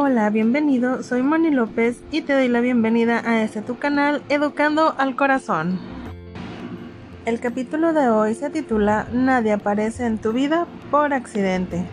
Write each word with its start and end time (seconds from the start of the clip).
Hola, 0.00 0.30
bienvenido, 0.30 1.02
soy 1.02 1.24
Moni 1.24 1.50
López 1.50 2.00
y 2.12 2.22
te 2.22 2.32
doy 2.32 2.46
la 2.46 2.60
bienvenida 2.60 3.20
a 3.28 3.42
este 3.42 3.62
tu 3.62 3.80
canal 3.80 4.22
Educando 4.28 4.94
al 4.96 5.16
Corazón. 5.16 5.80
El 7.26 7.40
capítulo 7.40 7.92
de 7.92 8.08
hoy 8.08 8.36
se 8.36 8.48
titula 8.48 9.08
Nadie 9.12 9.54
aparece 9.54 10.06
en 10.06 10.18
tu 10.18 10.32
vida 10.32 10.68
por 10.92 11.12
accidente. 11.12 11.84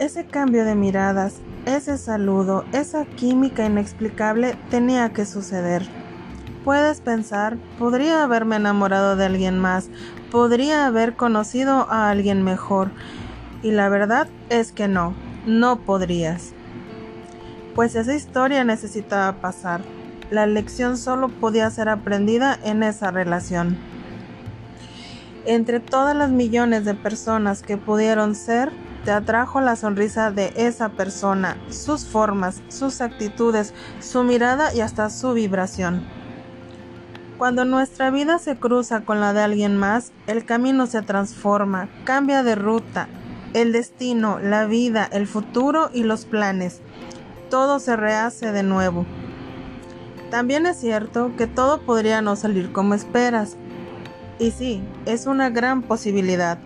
Ese 0.00 0.26
cambio 0.26 0.66
de 0.66 0.74
miradas, 0.74 1.40
ese 1.64 1.96
saludo, 1.96 2.66
esa 2.72 3.06
química 3.06 3.64
inexplicable 3.64 4.54
tenía 4.68 5.08
que 5.14 5.24
suceder. 5.24 5.86
Puedes 6.62 7.00
pensar, 7.00 7.56
podría 7.78 8.22
haberme 8.22 8.56
enamorado 8.56 9.16
de 9.16 9.24
alguien 9.24 9.58
más, 9.58 9.88
podría 10.30 10.84
haber 10.84 11.16
conocido 11.16 11.90
a 11.90 12.10
alguien 12.10 12.42
mejor, 12.42 12.90
y 13.62 13.70
la 13.70 13.88
verdad 13.88 14.28
es 14.50 14.72
que 14.72 14.88
no, 14.88 15.14
no 15.48 15.80
podrías. 15.80 16.52
Pues 17.74 17.94
esa 17.94 18.14
historia 18.14 18.64
necesitaba 18.64 19.40
pasar. 19.40 19.80
La 20.30 20.46
lección 20.46 20.96
solo 20.98 21.28
podía 21.28 21.70
ser 21.70 21.88
aprendida 21.88 22.58
en 22.62 22.82
esa 22.82 23.10
relación. 23.10 23.78
Entre 25.46 25.80
todas 25.80 26.14
las 26.14 26.30
millones 26.30 26.84
de 26.84 26.94
personas 26.94 27.62
que 27.62 27.78
pudieron 27.78 28.34
ser, 28.34 28.70
te 29.06 29.10
atrajo 29.10 29.62
la 29.62 29.76
sonrisa 29.76 30.30
de 30.30 30.52
esa 30.56 30.90
persona, 30.90 31.56
sus 31.70 32.04
formas, 32.04 32.60
sus 32.68 33.00
actitudes, 33.00 33.72
su 34.00 34.24
mirada 34.24 34.74
y 34.74 34.80
hasta 34.80 35.08
su 35.08 35.32
vibración. 35.32 36.04
Cuando 37.38 37.64
nuestra 37.64 38.10
vida 38.10 38.38
se 38.38 38.56
cruza 38.56 39.02
con 39.02 39.20
la 39.20 39.32
de 39.32 39.40
alguien 39.40 39.78
más, 39.78 40.12
el 40.26 40.44
camino 40.44 40.86
se 40.86 41.00
transforma, 41.00 41.88
cambia 42.04 42.42
de 42.42 42.56
ruta, 42.56 43.08
el 43.54 43.72
destino, 43.72 44.38
la 44.38 44.66
vida, 44.66 45.08
el 45.10 45.26
futuro 45.26 45.90
y 45.92 46.02
los 46.02 46.24
planes. 46.24 46.80
Todo 47.50 47.78
se 47.78 47.96
rehace 47.96 48.52
de 48.52 48.62
nuevo. 48.62 49.06
También 50.30 50.66
es 50.66 50.76
cierto 50.76 51.32
que 51.36 51.46
todo 51.46 51.80
podría 51.80 52.20
no 52.20 52.36
salir 52.36 52.72
como 52.72 52.94
esperas. 52.94 53.56
Y 54.38 54.50
sí, 54.50 54.82
es 55.06 55.26
una 55.26 55.50
gran 55.50 55.82
posibilidad. 55.82 56.58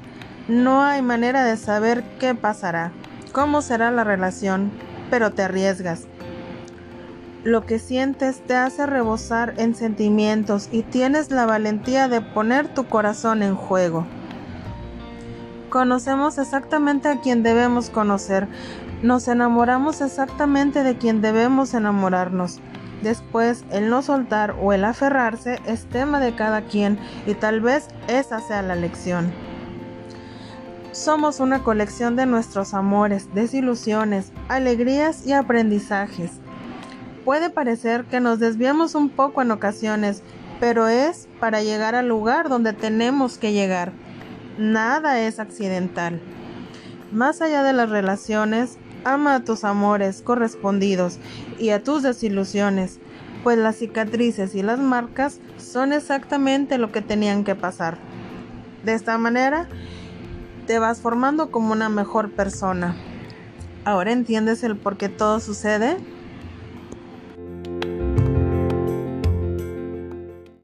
No 0.49 0.83
hay 0.83 1.03
manera 1.03 1.45
de 1.45 1.57
saber 1.57 2.03
qué 2.19 2.35
pasará, 2.35 2.91
cómo 3.31 3.63
será 3.63 3.93
la 3.93 4.03
relación, 4.03 4.73
pero 5.11 5.31
te 5.31 5.43
arriesgas. 5.43 6.07
Lo 7.45 7.65
que 7.65 7.79
sientes 7.79 8.41
te 8.41 8.55
hace 8.55 8.87
rebosar 8.87 9.55
en 9.57 9.75
sentimientos 9.75 10.69
y 10.73 10.83
tienes 10.83 11.31
la 11.31 11.47
valentía 11.47 12.09
de 12.09 12.21
poner 12.21 12.69
tu 12.69 12.87
corazón 12.87 13.43
en 13.43 13.55
juego. 13.55 14.07
Conocemos 15.73 16.37
exactamente 16.37 17.09
a 17.09 17.23
quien 17.23 17.43
debemos 17.43 17.89
conocer. 17.89 18.47
Nos 19.03 19.27
enamoramos 19.27 20.03
exactamente 20.03 20.83
de 20.83 20.99
quien 20.99 21.23
debemos 21.23 21.73
enamorarnos. 21.73 22.61
Después, 23.03 23.65
el 23.71 23.89
no 23.89 24.03
soltar 24.03 24.55
o 24.61 24.75
el 24.75 24.85
aferrarse 24.85 25.61
es 25.65 25.87
tema 25.87 26.21
de 26.21 26.35
cada 26.35 26.61
quien 26.61 26.99
y 27.27 27.33
tal 27.33 27.63
vez 27.63 27.89
esa 28.07 28.41
sea 28.41 28.61
la 28.61 28.77
lección. 28.77 29.33
Somos 30.91 31.41
una 31.41 31.65
colección 31.65 32.17
de 32.17 32.27
nuestros 32.27 32.75
amores, 32.75 33.33
desilusiones, 33.33 34.31
alegrías 34.51 35.27
y 35.27 35.33
aprendizajes. 35.33 36.33
Puede 37.25 37.49
parecer 37.49 38.05
que 38.05 38.21
nos 38.21 38.39
desviamos 38.39 38.95
un 38.95 39.09
poco 39.09 39.41
en 39.41 39.51
ocasiones, 39.51 40.23
pero 40.61 40.87
es 40.89 41.29
para 41.41 41.63
llegar 41.63 41.95
al 41.95 42.09
lugar 42.09 42.51
donde 42.51 42.75
tenemos 42.75 43.39
que 43.39 43.55
llegar. 43.55 43.93
Nada 44.59 45.21
es 45.21 45.39
accidental. 45.39 46.21
Más 47.11 47.41
allá 47.41 47.63
de 47.63 47.73
las 47.73 47.89
relaciones, 47.89 48.79
ama 49.05 49.37
a 49.37 49.45
tus 49.45 49.65
amores 49.65 50.23
correspondidos 50.23 51.19
y 51.59 51.71
a 51.71 51.83
tus 51.83 52.03
desilusiones, 52.03 52.99
pues 53.43 53.59
las 53.59 53.77
cicatrices 53.77 54.55
y 54.55 54.63
las 54.63 54.79
marcas 54.79 55.41
son 55.59 55.93
exactamente 55.93 56.79
lo 56.79 56.93
que 56.93 57.03
tenían 57.03 57.45
que 57.45 57.55
pasar. 57.55 57.99
De 58.85 58.95
esta 58.95 59.17
manera, 59.19 59.69
te 60.67 60.79
vas 60.79 61.01
formando 61.01 61.51
como 61.51 61.73
una 61.73 61.89
mejor 61.89 62.31
persona. 62.31 62.95
¿Ahora 63.85 64.13
entiendes 64.13 64.63
el 64.63 64.77
por 64.77 64.97
qué 64.97 65.09
todo 65.09 65.41
sucede? 65.41 65.97